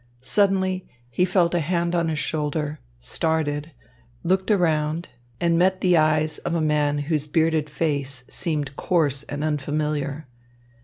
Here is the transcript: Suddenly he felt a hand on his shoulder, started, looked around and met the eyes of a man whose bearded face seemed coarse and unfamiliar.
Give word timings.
Suddenly 0.19 0.87
he 1.11 1.25
felt 1.25 1.53
a 1.53 1.59
hand 1.59 1.93
on 1.93 2.07
his 2.09 2.17
shoulder, 2.17 2.79
started, 2.99 3.71
looked 4.23 4.49
around 4.49 5.09
and 5.39 5.59
met 5.59 5.81
the 5.81 5.95
eyes 5.95 6.39
of 6.39 6.55
a 6.55 6.59
man 6.59 6.97
whose 6.97 7.27
bearded 7.27 7.69
face 7.69 8.23
seemed 8.27 8.75
coarse 8.75 9.21
and 9.21 9.43
unfamiliar. 9.43 10.25